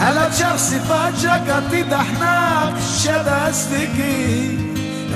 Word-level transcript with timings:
هلا 0.00 0.28
تشرسي 0.28 0.78
فاجا 0.78 1.32
قدي 1.32 1.82
دحناك 1.82 2.74
شدا 2.98 3.50
استقي 3.50 4.58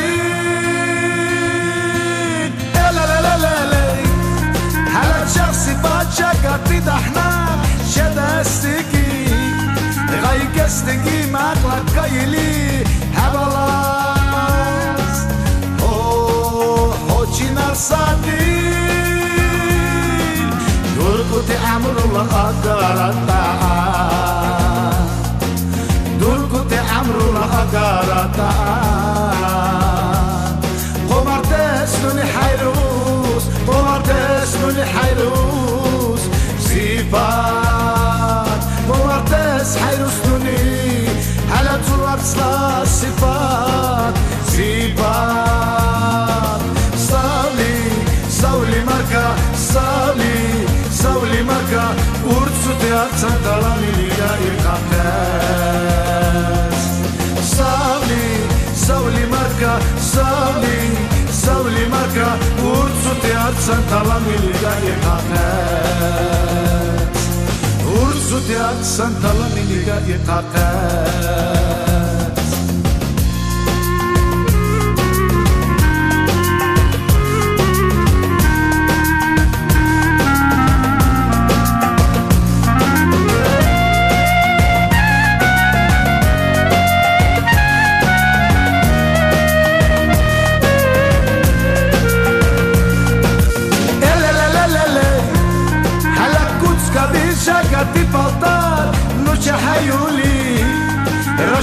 لا 2.76 2.92
لا 2.92 3.22
لا 3.22 3.38
لا 3.38 3.66
لا 3.72 3.86
هلا 4.94 5.26
تشرسي 5.26 5.76
فاجا 5.84 6.30
قدي 6.50 6.80
دحناك 6.80 7.60
شدا 7.96 8.42
استقي 8.42 9.26
غايك 10.24 10.60
استقي 10.60 11.26
ماكلك 11.32 12.00
قيلي 12.00 12.79
الصديق 17.81 18.61
دول 20.97 21.21
كنت 21.33 21.51
أعمل 21.67 21.97
وما 22.05 22.21
أقدر 22.21 22.81
أطاع 23.11 24.93
دول 26.21 26.41
كنت 26.53 26.73
أعمل 26.73 27.37
أقدر 27.37 28.25
أطاع 28.25 28.80
სანდალანილია 53.21 54.29
იყაფეს 54.49 55.17
სავლი 57.51 58.29
სავლი 58.83 59.25
მარკა 59.33 59.75
სავლი 60.07 60.79
სავლი 61.41 61.85
მარკა 61.95 62.29
ურცუტე 62.71 63.33
არ 63.43 63.55
სანდალანილია 63.67 64.73
იყაფეს 64.93 66.31
ურცუტე 67.99 68.57
არ 68.71 68.81
სანდალანილია 68.95 69.97
იყაფეს 70.17 71.30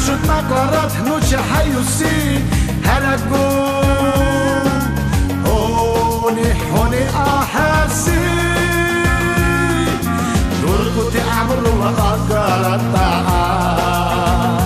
شوت 0.06 0.28
ما 0.28 0.38
قرات 0.50 0.92
نوشا 1.08 1.42
حيو 1.42 1.80
السين 1.80 2.42
هلا 2.86 3.17
هوني 5.45 6.54
هوني 6.73 7.04
أحسي 7.10 8.27
دوركو 10.61 11.10
تعمل 11.10 11.64
وأقر 11.80 12.76
الطاعة. 12.76 14.60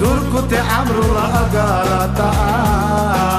دوركو 0.00 0.40
تعمل 0.50 0.98
وأقر 0.98 2.04
الطاعة. 2.04 3.32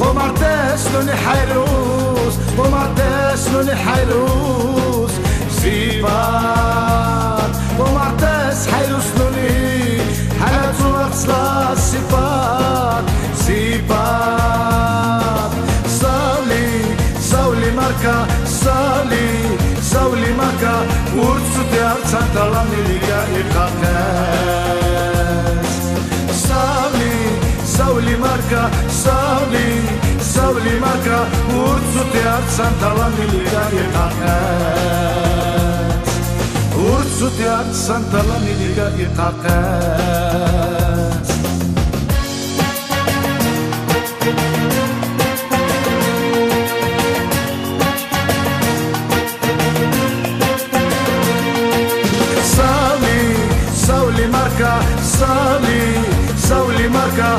قمرتس 0.00 0.82
لوني 0.94 1.12
حيروس 1.12 2.34
قمرتس 2.58 3.48
لوني 3.48 3.74
حيروس 3.76 5.10
سيبان 5.62 6.81
მაკა 17.92 18.18
სალი 18.48 19.26
სავლი 19.84 20.32
მაკა 20.38 20.74
ურცუდე 21.24 21.80
არცან 21.88 22.26
დალამილი 22.36 22.96
გაიყაფეს 23.04 23.90
სალი 26.40 27.12
სავლი 27.74 28.14
მაკა 28.24 28.62
სალი 29.00 29.68
სავლი 30.32 30.74
მაკა 30.84 31.18
ურცუდე 31.64 32.22
არცან 32.36 32.72
დალამილი 32.84 33.42
გაიყაფეს 33.56 34.90
ურცუდე 36.86 37.46
არცან 37.58 38.02
დალამილი 38.16 38.70
გაიყაფეს 38.80 40.01
სალი 55.16 55.82
სავლი 56.46 56.86
მარკა 56.96 57.30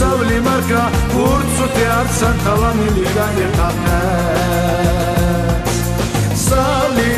სავლი 0.01 0.39
მარკა 0.47 0.83
ურცუთე 1.23 1.87
არცან 1.97 2.39
თალამილი 2.45 3.05
განეყაფე 3.17 3.99
სავლი 6.45 7.13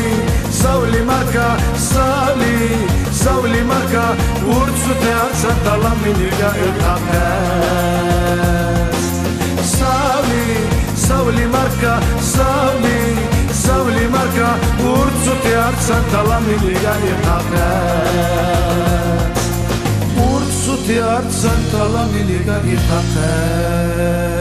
სავლი 0.59 1.01
მარკა 1.11 1.47
სავლი 1.87 2.53
სავლი 3.23 3.63
მარკა 3.71 4.05
ურცუთე 4.59 5.17
არცან 5.23 5.65
თალამილი 5.67 6.29
განეყაფე 6.43 7.92
სავლი 11.13 11.43
მარკა 11.53 11.95
სავლი 12.29 12.97
სავლი 13.59 14.05
მარკა 14.15 14.49
ურცუთე 14.93 15.53
არცან 15.67 16.09
თალამილი 16.13 16.73
განეყაფე 16.87 17.67
სუთი 20.63 20.95
არც 21.05 21.39
ანტალამილი 21.49 22.37
გაიხახე 22.47 24.32